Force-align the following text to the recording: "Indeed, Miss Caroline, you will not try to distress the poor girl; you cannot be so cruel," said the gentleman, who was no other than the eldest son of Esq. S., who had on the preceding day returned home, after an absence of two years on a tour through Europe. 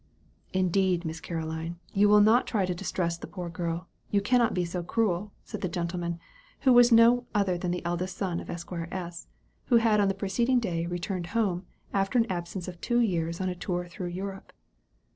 "Indeed, 0.51 1.05
Miss 1.05 1.21
Caroline, 1.21 1.77
you 1.93 2.09
will 2.09 2.21
not 2.21 2.47
try 2.47 2.65
to 2.65 2.73
distress 2.73 3.19
the 3.19 3.27
poor 3.27 3.49
girl; 3.51 3.87
you 4.09 4.19
cannot 4.19 4.55
be 4.55 4.65
so 4.65 4.81
cruel," 4.81 5.31
said 5.43 5.61
the 5.61 5.69
gentleman, 5.69 6.19
who 6.61 6.73
was 6.73 6.91
no 6.91 7.27
other 7.35 7.55
than 7.55 7.69
the 7.69 7.85
eldest 7.85 8.17
son 8.17 8.39
of 8.39 8.49
Esq. 8.49 8.71
S., 8.91 9.27
who 9.65 9.75
had 9.75 9.99
on 9.99 10.07
the 10.07 10.15
preceding 10.15 10.57
day 10.59 10.87
returned 10.87 11.27
home, 11.37 11.67
after 11.93 12.17
an 12.17 12.25
absence 12.31 12.67
of 12.67 12.81
two 12.81 12.97
years 12.99 13.39
on 13.39 13.47
a 13.47 13.53
tour 13.53 13.85
through 13.87 14.07
Europe. 14.07 14.51